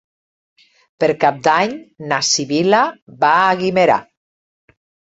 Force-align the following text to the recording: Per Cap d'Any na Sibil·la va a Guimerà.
Per 1.03 1.09
Cap 1.25 1.37
d'Any 1.49 1.77
na 2.13 2.21
Sibil·la 2.33 2.83
va 3.27 3.33
a 3.47 3.55
Guimerà. 3.63 4.03